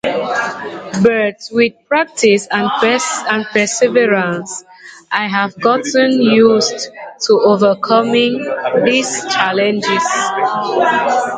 [1.03, 2.71] But with practice and
[3.53, 4.63] perseverance,
[5.11, 6.87] I have gotten used
[7.27, 8.43] to overcoming
[8.83, 10.03] these challenges.